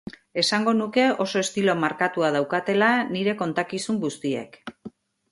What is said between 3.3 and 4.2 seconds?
kontakizun